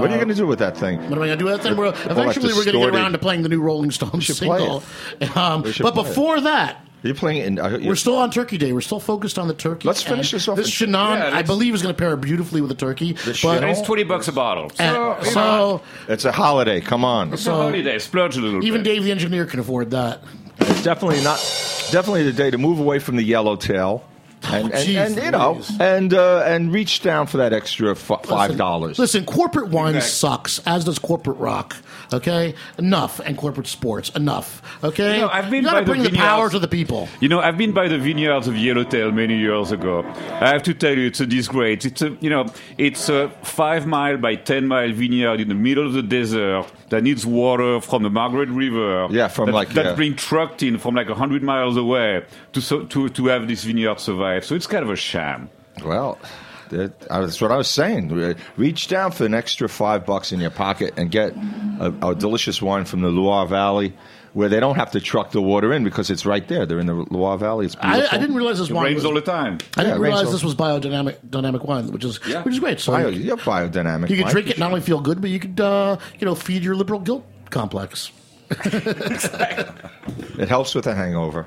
[0.00, 0.98] What are you going to do with that thing?
[0.98, 1.68] What am I going to do with that?
[1.68, 1.76] thing?
[1.76, 4.82] we're, eventually, we're going to get around to playing the new Rolling Stones single.
[5.34, 5.94] Um, but play it.
[5.94, 7.58] before that, Are you playing in?
[7.60, 8.72] Uh, we're still on Turkey Day.
[8.72, 9.86] We're still focused on the turkey.
[9.86, 12.16] Let's finish this off This in- Chinon, Yeah, I let's- believe, is going to pair
[12.16, 13.12] beautifully with the turkey.
[13.12, 14.70] The but, It's 20 bucks a bottle.
[14.70, 14.92] So, and,
[15.24, 16.80] you know, so it's a holiday.
[16.80, 17.32] Come on.
[17.32, 18.00] it's a holiday.
[18.00, 18.90] Splurge a little even bit.
[18.94, 20.20] Dave the engineer can afford that.
[20.58, 21.36] It's definitely not.
[21.92, 24.02] Definitely the day to move away from the yellowtail.
[24.52, 28.24] And, and, jeez and you know, and uh, and reach down for that extra f-
[28.24, 28.98] five dollars.
[28.98, 30.10] Listen, corporate wine Exactly.
[30.10, 31.76] sucks, as does corporate rock.
[32.12, 34.62] Okay, enough, and corporate sports, enough.
[34.84, 36.28] Okay, You know, I've been you got by to the bring the, vineyards.
[36.28, 37.08] power to the people.
[37.18, 40.04] You know, I've been by the vineyards of Yellowtail many years ago.
[40.40, 41.84] I have to tell you, it's a disgrace.
[41.84, 42.46] It's a, you know,
[42.78, 47.02] it's a five mile by ten mile vineyard in the middle of the desert that
[47.02, 49.08] needs water from the Margaret River.
[49.10, 49.94] Yeah, from that, like, that yeah.
[49.94, 54.00] being trucked in from like hundred miles away to so, to to have this vineyard
[54.00, 54.44] survive.
[54.44, 55.50] So it's kind of a sham.
[55.84, 56.18] Well,
[56.70, 58.12] that's what I was saying.
[58.12, 61.32] Uh, Reach down for an extra five bucks in your pocket and get
[61.80, 63.94] a, a delicious wine from the Loire Valley,
[64.32, 66.66] where they don't have to truck the water in because it's right there.
[66.66, 67.66] They're in the Loire Valley.
[67.66, 68.18] It's I, beautiful.
[68.18, 68.84] I didn't realize this It wine.
[68.84, 69.58] rains Was, all the time.
[69.76, 72.42] I didn't it rains realize all- this was biodynamic dynamic wine, which is Yeah.
[72.42, 72.80] which is great.
[72.80, 74.10] So Bio, you, yeah, biodynamic.
[74.10, 76.34] you can drink for it, not only feel good, but you could uh, you know
[76.34, 78.10] feed your liberal guilt complex.
[78.70, 78.80] sure.
[80.38, 81.46] It helps with a hangover.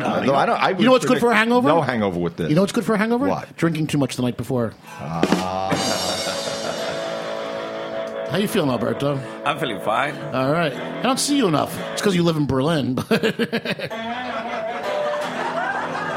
[0.00, 0.60] Uh, no, I don't.
[0.60, 1.68] I You know what's good for a hangover?
[1.68, 2.48] No hangover with this.
[2.48, 3.28] You know what's good for a hangover?
[3.28, 3.56] What?
[3.56, 4.72] Drinking too much the night before.
[8.30, 9.20] How you feeling, Alberto?
[9.44, 10.16] I'm feeling fine.
[10.34, 10.72] All right.
[10.74, 11.78] I don't see you enough.
[11.92, 12.94] It's because you live in Berlin.
[12.94, 13.08] But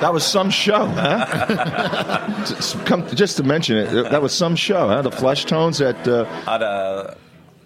[0.01, 2.27] That was some show, huh?
[2.45, 5.01] just, come, just to mention it, that was some show, huh?
[5.01, 7.15] The Flesh Tones at uh, At uh,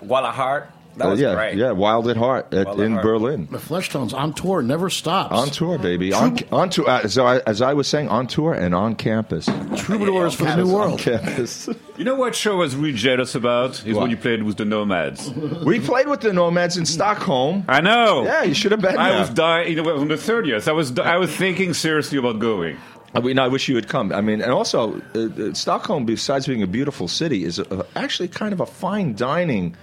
[0.01, 0.69] Wild at Heart.
[0.97, 1.55] That uh, was yeah, great.
[1.57, 3.03] yeah, Wild at Heart at, Wild at in Heart.
[3.03, 3.47] Berlin.
[3.49, 5.33] the Flesh Tones on tour never stops.
[5.33, 6.11] On tour, baby.
[6.13, 9.45] On, on tour, uh, as, I, as I was saying, on tour and on campus.
[9.77, 10.99] Troubadours for the New On World.
[10.99, 11.69] campus.
[11.97, 13.85] You know what show I was really jealous about?
[13.85, 14.01] Is What?
[14.03, 15.29] when you played with the Nomads.
[15.65, 17.63] we played with the Nomads in Stockholm.
[17.67, 18.23] I know.
[18.23, 19.19] Yeah, you should have been I there.
[19.19, 19.71] was dying.
[19.77, 22.77] You know, on the thirtieth, I was I was thinking seriously about going.
[23.13, 24.11] I mean, I wish you had come.
[24.13, 28.29] I mean, and also, uh, uh, Stockholm, besides being a beautiful city, is a, actually
[28.29, 29.75] kind of a fine dining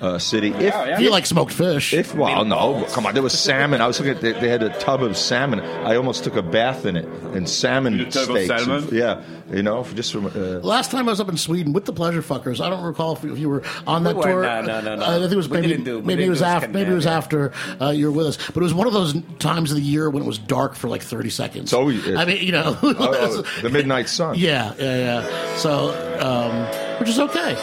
[0.00, 0.48] uh, city.
[0.50, 1.92] If, If you like smoked fish.
[1.94, 3.14] If well, no, come on.
[3.14, 3.80] There was salmon.
[3.80, 4.20] I was looking at.
[4.20, 5.60] They, they had a tub of salmon.
[5.60, 7.04] I almost took a bath in it,
[7.34, 8.64] and salmon In a tub of steaks.
[8.64, 8.88] salmon?
[8.92, 10.26] yeah, you know, just from.
[10.26, 10.30] Uh,
[10.60, 13.22] Last time I was up in Sweden with the Pleasure Fuckers, I don't recall if
[13.24, 14.42] you, if you were on that We tour.
[14.42, 15.04] no, no, no, no.
[15.04, 16.94] Uh, I think it was maybe didn't do- maybe it didn't was after maybe it
[16.94, 18.36] was after uh, you were with us.
[18.48, 20.88] But it was one of those times of the year when it was dark for
[20.88, 21.70] like thirty seconds.
[21.70, 24.34] So, I mean, you know, oh, oh, the midnight sun.
[24.38, 25.56] yeah, yeah, yeah.
[25.56, 27.54] So, um, which is okay.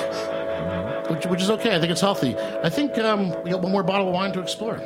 [1.14, 1.76] Which, which is okay.
[1.76, 2.36] I think it's healthy.
[2.38, 4.78] I think um, we got one more bottle of wine to explore.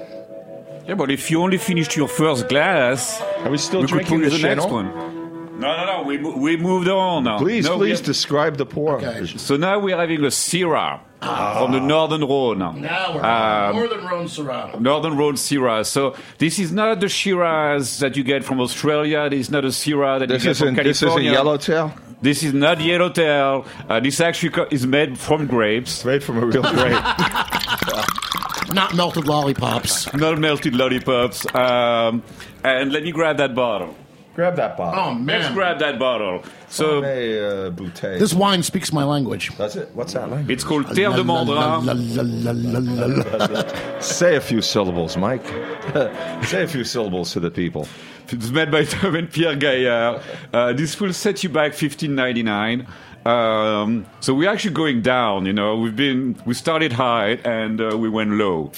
[0.88, 4.22] Yeah, but if you only finished your first glass, Are we still we could drinking
[4.22, 4.86] put the the next Chinon?
[4.94, 5.60] one.
[5.60, 6.04] No, no, no.
[6.04, 7.40] We mo- we moved on now.
[7.40, 8.98] Please, No, we please have- describe the pour.
[8.98, 9.26] Okay.
[9.38, 12.60] So now we're having a Syrah from the Northern Rhone.
[12.60, 14.80] Now we're Um, Northern Rhone Syrah.
[14.80, 15.84] Northern Rhone Syrah.
[15.86, 19.30] So this is not the Shiraz that you get from Australia.
[19.30, 21.32] This is not a Syrah that This you get from isn't this isn't California.
[21.32, 21.92] Yellowtail.
[22.22, 23.66] This is not Yellowtail.
[23.88, 27.04] Uh, this actually co- is made from grapes, Made from a real grape.
[28.74, 30.12] Not melted lollipops.
[30.14, 31.46] not melted lollipops.
[31.56, 32.22] Um,
[32.64, 33.96] and let me grab that bottle.
[34.38, 35.04] Grab that bottle.
[35.04, 36.44] Oh Let's grab that bottle.
[36.70, 38.20] So Hey, uh, bouteille.
[38.20, 39.52] this wine speaks my language.
[39.58, 39.90] That's it.
[39.96, 40.54] What's that language?
[40.54, 42.46] it's called Terre de La, la, la, Mandrin.
[42.46, 44.00] la, la, la, la, la.
[44.00, 45.44] Say a few syllables, Mike.
[46.46, 47.88] Say a few syllables to the people.
[48.30, 50.22] It's made by Tom and Pierre Gaillard.
[50.54, 52.86] Uh, this will set you back 15.99.
[53.26, 55.48] Um, so we're actually going down.
[55.48, 58.72] You know, we've been we started high and uh, we went low.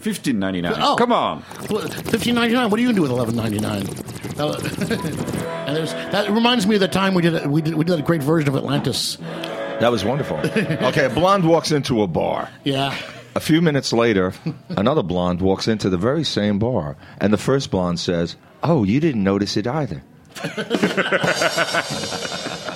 [0.00, 0.74] Sixteen ninety nine.
[0.74, 0.82] 15.99.
[0.82, 0.96] Oh.
[0.96, 1.42] Come on.
[1.42, 2.70] Fifteen ninety nine.
[2.70, 3.86] What are you gonna do with eleven ninety nine?
[4.40, 7.98] and there's that reminds me of the time we did a, we did we did
[7.98, 9.16] a great version of Atlantis.
[9.16, 10.38] That was wonderful.
[10.38, 12.48] Okay, a blonde walks into a bar.
[12.64, 12.96] Yeah.
[13.34, 14.32] A few minutes later,
[14.70, 19.00] another blonde walks into the very same bar, and the first blonde says, "Oh, you
[19.00, 20.02] didn't notice it either."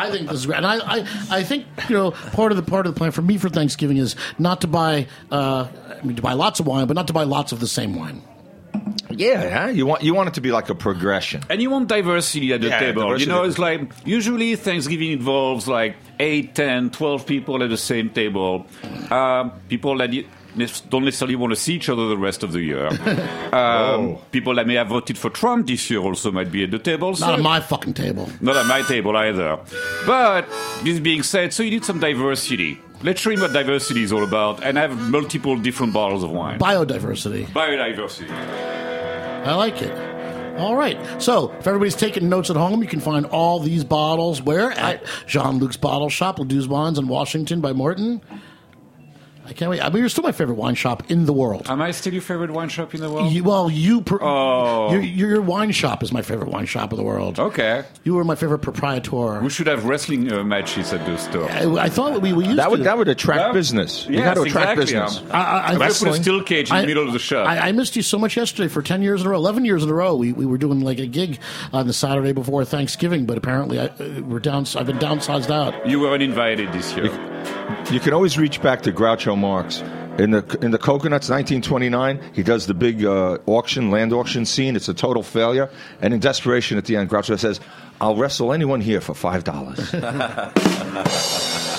[0.00, 0.98] Well, I think this is great, and I, I,
[1.30, 3.96] I think you know part of the part of the plan for me for Thanksgiving
[3.96, 5.68] is not to buy, uh,
[6.00, 7.94] I mean to buy lots of wine, but not to buy lots of the same
[7.94, 8.22] wine.
[9.10, 9.68] Yeah, huh?
[9.70, 11.42] you want you want it to be like a progression.
[11.50, 13.18] And you want diversity at the Yeah, table.
[13.20, 18.10] You know, it's like usually Thanksgiving involves like 8, 10, 12 people at the same
[18.10, 18.66] table.
[19.10, 20.28] Um, people that you ne-
[20.90, 22.88] don't necessarily want to see each other the rest of the year.
[23.50, 23.60] Um,
[24.00, 24.20] Oh.
[24.30, 27.08] People that may have voted for Trump this year also might be at the table.
[27.10, 28.28] Not So- at my fucking table.
[28.40, 29.58] Not at my table either.
[30.06, 30.48] But
[30.84, 32.78] this being said, so you need some diversity.
[33.02, 36.58] Let's show you what diversity is all about and have multiple different bottles of wine.
[36.60, 37.46] Biodiversity.
[37.46, 38.30] Biodiversity.
[38.30, 39.92] I like it.
[40.58, 40.98] All right.
[41.22, 44.70] So, if everybody's taking notes at home, you can find all these bottles where?
[44.72, 48.20] At Jean Luc's Bottle Shop, Le Dû's Wines in Washington by Morton.
[49.46, 49.80] I can't wait.
[49.80, 51.66] I mean, you're still my favorite wine shop in the world.
[51.68, 53.32] Am I still your favorite wine shop in the world?
[53.32, 54.00] You, well, you.
[54.00, 54.92] Per, Oh.
[54.92, 57.38] your, your wine shop is my favorite wine shop in the world.
[57.40, 57.84] Okay.
[58.04, 59.40] You were my favorite proprietor.
[59.40, 61.50] We should have wrestling uh, matches at the store.
[61.50, 62.82] I, I thought we, we used That would to.
[62.84, 63.52] that would attract Yeah.
[63.52, 64.06] business.
[64.06, 64.84] You Yes, got to attract exactly,
[65.16, 65.22] business.
[65.28, 65.36] yeah.
[65.36, 67.48] I, I, I, I put a steel cage in the middle of the shop.
[67.48, 69.82] I, I missed you so much yesterday for 10 years in a row, 11 years
[69.82, 70.14] in a row.
[70.14, 71.38] We, we were doing like a gig
[71.72, 75.86] on the Saturday before Thanksgiving, but apparently I, uh, we're down, I've been downsized out.
[75.88, 77.06] you weren't invited this year.
[77.90, 79.82] You can always reach back to Groucho Marx.
[80.18, 84.76] In the in the Cocoanuts, 1929, he does the big uh, auction, land auction scene.
[84.76, 85.70] It's a total failure,
[86.02, 87.60] and in desperation, at the end, Groucho says,
[88.00, 89.94] "I'll wrestle anyone here for five dollars."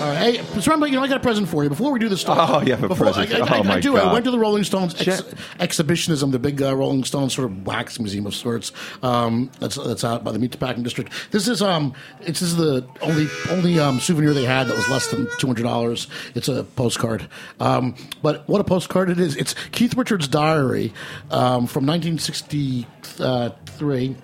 [0.00, 0.36] All right.
[0.40, 1.68] Hey, so remember, you know, I got a present for you.
[1.68, 2.38] Before we do this stuff.
[2.40, 3.34] Oh, you have a before, present.
[3.34, 3.98] I, I, I, Oh, my I do.
[3.98, 5.22] I went to the Rolling Stones ex-
[5.58, 8.72] exhibitionism, the big uh, Rolling Stones sort of wax museum of sorts.
[9.02, 11.12] Um, that's that's out by the Meatpacking District.
[11.32, 14.88] This is um, it's this is the only only um, souvenir they had that was
[14.88, 16.06] less than two hundred dollars.
[16.34, 17.28] It's a postcard.
[17.60, 19.36] Um, but what a postcard it is!
[19.36, 20.94] It's Keith Richards' diary
[21.30, 24.16] um, from nineteen sixty three.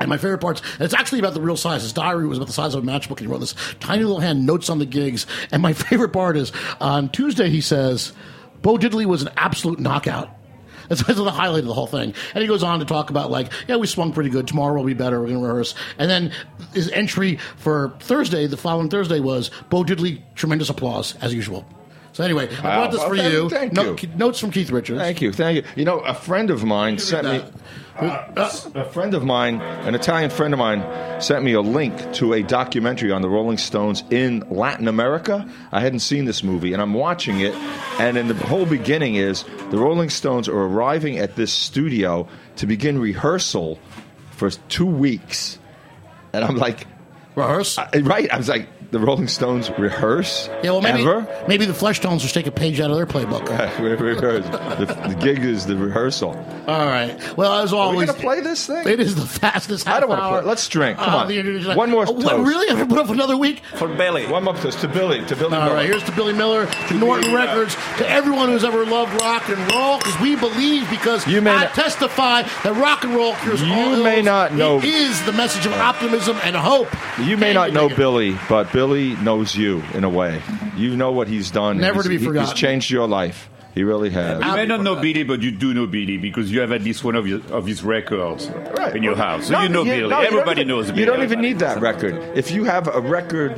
[0.00, 1.82] And my favorite parts, it's actually about the real size.
[1.82, 4.20] His diary was about the size of a matchbook, and he wrote this tiny little
[4.20, 5.26] hand notes on the gigs.
[5.50, 8.12] And my favorite part is on Tuesday, he says,
[8.62, 10.30] Bo Diddley was an absolute knockout.
[10.88, 12.14] That's, that's the highlight of the whole thing.
[12.34, 14.48] And he goes on to talk about like, yeah, we swung pretty good.
[14.48, 15.20] Tomorrow will be better.
[15.20, 15.74] We're to rehearse.
[15.98, 16.32] And then
[16.72, 20.22] his entry for Thursday, the following Thursday, was Bo Diddley.
[20.34, 21.66] Tremendous applause as usual.
[22.18, 23.48] So anyway, I brought this Well, for thank- you.
[23.48, 23.96] thank No- you.
[24.16, 24.98] Notes from Keith Richards.
[25.00, 25.62] Thank you, thank you.
[25.76, 27.40] You know, a friend of mine sent me.
[27.96, 30.82] Uh, A friend of mine, an Italian friend of mine,
[31.20, 35.46] sent me a link to a documentary on the Rolling Stones in Latin America.
[35.70, 37.54] I hadn't seen this movie, and I'm watching it.
[38.00, 42.26] And in the whole beginning is the Rolling Stones are arriving at this studio
[42.56, 43.78] to begin rehearsal
[44.32, 45.60] for two weeks,
[46.32, 46.84] and I'm like,
[47.34, 48.30] rehearse, right?
[48.32, 51.44] I was like, the Rolling Stones rehearse Yeah, well, maybe ever?
[51.46, 53.46] maybe the Fleshtones will take a page out of their playbook.
[53.80, 54.46] We rehearse.
[54.46, 56.30] the, the gig is the rehearsal.
[56.66, 57.14] All right.
[57.36, 58.88] Well, as Are we always, gonna play this thing?
[58.88, 60.48] It is the fastest half I don't want to play.
[60.48, 60.96] Let's drink.
[60.98, 61.28] Come Uh, on.
[61.28, 62.24] the introduction- One more Oh, toast.
[62.24, 62.66] What, really?
[62.74, 63.60] Have to put up another week?
[63.74, 64.26] For Billy.
[64.26, 65.22] One more toast to Billy.
[65.26, 65.54] To Billy.
[65.54, 65.74] All Miller.
[65.74, 69.58] right, here's to Billy Miller, to Norton Records, to everyone who's ever loved rock and
[69.74, 73.62] roll, because we believe, because You may I not- testify that rock and roll cures
[73.62, 74.24] You all may ills.
[74.24, 76.88] not know- It is the message of optimism and hope.
[77.20, 77.88] You may not know?
[77.88, 80.40] Billy, but Billy knows you in a way.
[80.76, 81.78] You know what he's done.
[81.78, 82.48] Never He's- to be forgotten.
[82.50, 83.50] He's changed your life.
[83.74, 84.42] He really has.
[84.44, 87.04] You may not know Billy, but you do know Billy because you have at least
[87.04, 88.46] one of, your, of his records
[88.94, 89.46] in your house.
[89.46, 90.08] So No, you know you- Billy.
[90.08, 91.00] no, Everybody even- knows Billy.
[91.00, 92.14] You don't even need that record.
[92.36, 93.54] If you have a record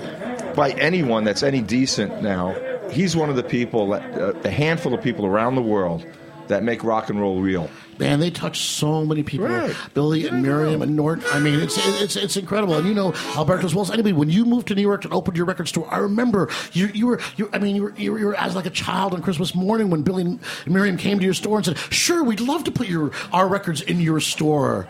[0.54, 2.54] by anyone that's any decent now,
[2.90, 6.04] he's one of the people, that, uh, a handful of people around the world
[6.48, 7.70] that make rock and roll real.
[8.00, 9.46] Man, they touch so many people.
[9.46, 9.76] Right.
[9.92, 11.22] Billy and Miriam and Norton.
[11.32, 12.74] I mean, it's it's it's incredible.
[12.74, 15.12] And you know, Alberto, as well as anybody, when you moved to New York and
[15.12, 17.50] opened your record store, I remember you you were you.
[17.52, 19.90] I mean, you were you were, you were as like a child on Christmas morning
[19.90, 22.88] when Billy and Miriam came to your store and said, "Sure, we'd love to put
[22.88, 24.88] your our records in your store."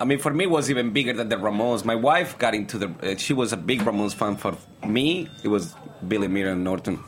[0.00, 1.84] I mean, for me, it was even bigger than the Ramones.
[1.84, 2.94] My wife got into the.
[3.02, 4.36] Uh, she was a big Ramones fan.
[4.36, 5.74] For me, it was
[6.08, 7.04] Billy Miriam Norton.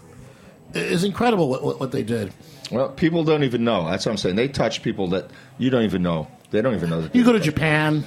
[0.75, 2.33] It's incredible what, what, what they did.
[2.71, 3.89] Well, people don't even know.
[3.89, 4.37] That's what I'm saying.
[4.37, 6.29] They touch people that you don't even know.
[6.51, 7.15] They don't even know that.
[7.15, 8.05] You go to Japan.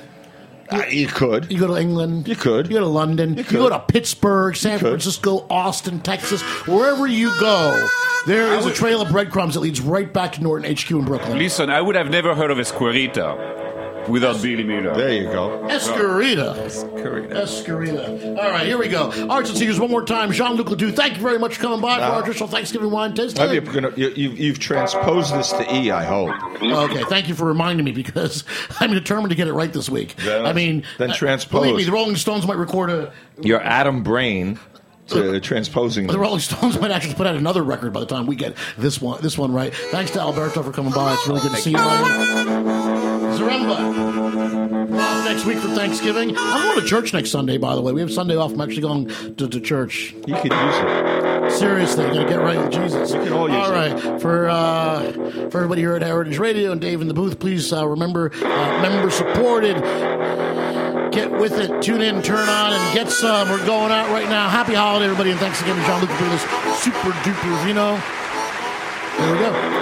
[0.70, 1.52] Uh, you could.
[1.52, 2.28] You go to England.
[2.28, 2.68] You could.
[2.68, 3.36] You go to London.
[3.36, 3.58] You, could.
[3.58, 4.78] go to Pittsburgh, San.
[4.78, 6.42] Francisco, Austin, Texas.
[6.68, 7.88] Wherever you go,
[8.28, 11.40] there is a trail of breadcrumbs that leads right back to Norton HQ in Brooklyn.
[11.40, 13.69] Listen, I would have never heard of Esquerita
[14.08, 14.96] without Billy Miller.
[14.96, 15.60] There you go.
[15.70, 16.56] Esquerita.
[17.32, 18.38] Esquerita.
[18.38, 19.12] All right, here we go.
[19.30, 20.32] Arts and Seizures, one more time.
[20.32, 22.92] Jean Luc Le Dû, thank you very much for coming by for our traditional Thanksgiving
[22.92, 23.44] wine tasting.
[23.46, 26.30] Maybe you're gonna, you, you've, you've transposed this to E, I hope.
[26.62, 28.44] Okay, thank you for reminding me because
[28.80, 30.16] I'm determined to get it right this week.
[30.24, 30.44] Yeah.
[30.44, 31.62] I mean, Then uh, transpose.
[31.62, 33.14] Believe me, the Rolling Stones might record a.
[33.42, 34.60] Your Adam brain
[35.08, 36.20] to transposing The.
[36.20, 39.22] Rolling Stones might actually put out another record by the time we get this one
[39.22, 39.74] this one right.
[39.74, 41.14] Thanks to Alberto for coming by.
[41.14, 41.78] It's really good to see you.
[41.78, 42.89] buddy.
[43.40, 45.00] Zaremba.
[45.00, 46.36] Off next week for Thanksgiving.
[46.38, 47.94] I'm going to church next Sunday, by the way.
[47.94, 48.52] We have Sunday off.
[48.52, 50.14] I'm actually going to, to church.
[50.28, 51.52] You could use it.
[51.52, 53.14] Seriously, you got to get right with Jesus.
[53.14, 53.94] We can all use All it.
[54.04, 55.12] right, for uh,
[55.50, 58.82] for everybody here at Heritage Radio and Dave in the booth, please uh, remember uh,
[58.82, 59.78] member supported.
[61.12, 63.50] Get with it, tune in, turn on, and get some.
[63.50, 64.48] We're going out right now.
[64.48, 66.44] Happy holiday, everybody, and thanks again to Jean Luc for this
[66.84, 68.00] super duper vino.
[69.18, 69.79] There we go.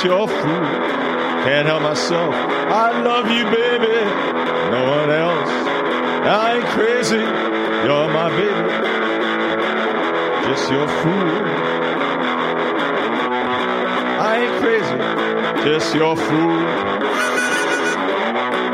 [0.00, 0.64] Just your fool.
[1.44, 2.32] Can't help myself.
[2.34, 4.00] I love you, baby.
[4.72, 5.50] No one else.
[6.24, 7.18] I ain't crazy.
[7.84, 8.64] You're my baby.
[10.48, 11.36] Just your fool.
[14.24, 15.68] I ain't crazy.
[15.68, 16.64] Just your fool.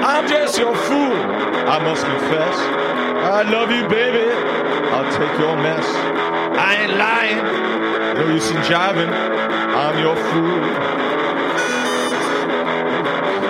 [0.07, 1.19] I'm just your fool.
[1.67, 2.57] I must confess.
[3.35, 4.31] I love you, baby.
[4.95, 5.87] I'll take your mess.
[6.57, 8.15] I ain't lying.
[8.15, 9.11] No use in jiving.
[9.11, 11.16] I'm your fool.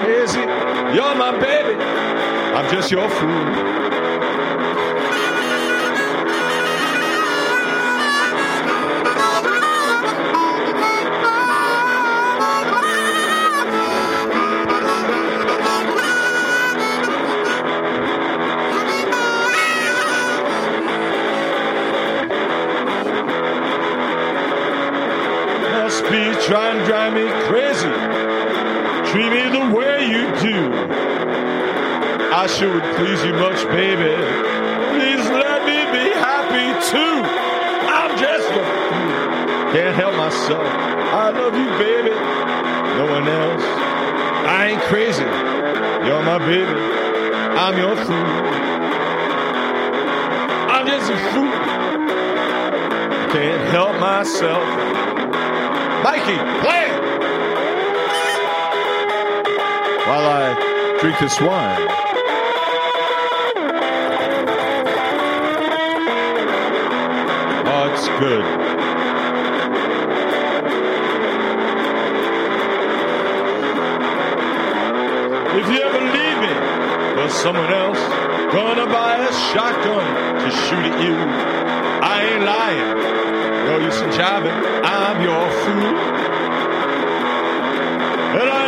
[0.06, 1.74] Crazy, you're my baby.
[2.54, 3.28] I'm just your fool.
[25.72, 27.90] Must be trying to drive me crazy.
[29.10, 29.85] Treat me the way.
[32.36, 34.12] I sure would please you much, baby.
[34.92, 37.24] Please let me be happy too.
[37.88, 39.72] I'm just a fool.
[39.72, 40.60] Can't help myself.
[40.60, 42.12] I love you, baby.
[43.00, 43.62] No one else.
[44.44, 45.24] I ain't crazy.
[46.04, 46.78] You're my baby.
[47.56, 48.30] I'm your fool.
[50.68, 51.50] I'm just a fool.
[53.32, 54.62] Can't help myself.
[56.04, 56.88] Mikey, play!
[60.04, 62.05] While I drink this wine.
[68.18, 68.44] Good.
[75.58, 76.52] If you ever leave me
[77.16, 77.98] for someone else,
[78.52, 80.06] gonna buy a shotgun
[80.42, 81.16] to shoot at you.
[82.12, 82.96] I ain't lying.
[83.66, 84.58] No use in jiving.
[84.84, 85.96] I'm your fool.
[88.40, 88.65] And I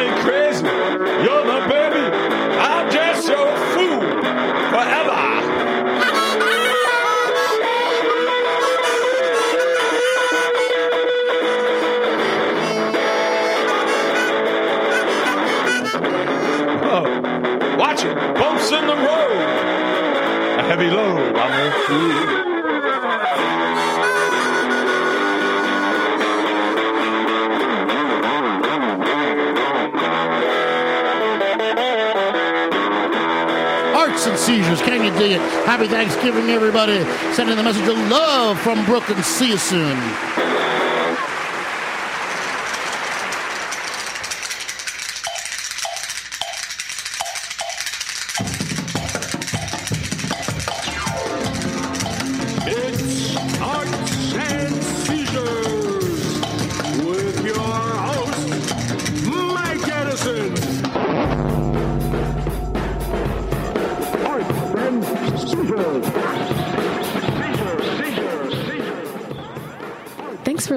[34.29, 35.41] and seizures, can you dig it?
[35.65, 37.05] Happy Thanksgiving, everybody.
[37.35, 39.23] Sending the message of love from Brooklyn.
[39.23, 40.48] See you soon.